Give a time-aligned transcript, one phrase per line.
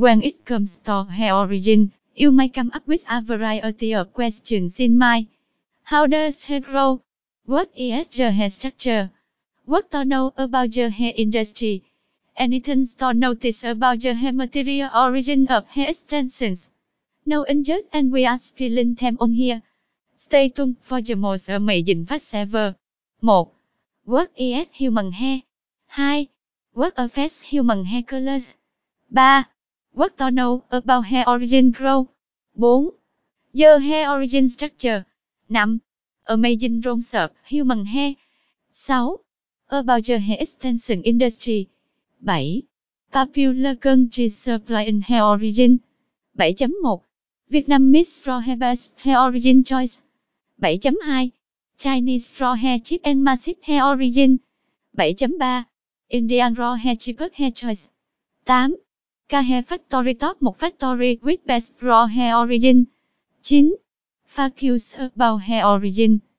[0.00, 4.80] When it comes to hair origin, you may come up with a variety of questions
[4.80, 5.26] in mind.
[5.82, 7.02] How does hair grow?
[7.44, 9.12] What is the hair structure?
[9.66, 11.82] What to know about the hair industry?
[12.34, 16.70] Anything to notice about the hair material origin of hair extensions?
[17.26, 19.62] No injured and we are spilling them on here.
[20.16, 22.74] Stay tuned for the most amazing facts ever.
[23.20, 23.46] 1.
[24.06, 25.42] What is human hair?
[25.94, 26.26] 2.
[26.72, 28.56] What affects human hair colors?
[29.14, 29.44] 3.
[29.92, 32.10] What to know about hair origin grow?
[32.56, 32.94] 4.
[33.52, 35.04] The hair origin structure.
[35.52, 35.80] 5.
[36.26, 38.14] Amazing rules human hair.
[38.70, 38.98] 6.
[39.68, 41.70] About the hair extension industry.
[42.24, 42.62] 7.
[43.10, 45.82] Popular countries supplying hair origin.
[46.38, 47.02] 7.1.
[47.50, 50.00] Vietnamese raw hair best hair origin choice.
[50.62, 51.32] 7.2.
[51.78, 54.38] Chinese raw hair chip and massive hair origin.
[54.96, 55.66] 7.3.
[56.10, 57.90] Indian raw hair cheapest hair choice.
[58.48, 58.70] 8.
[59.30, 62.88] K Factory Top 1 Factory with best raw hair origin.
[63.48, 63.70] 9.
[64.24, 66.22] Facts about hair origin.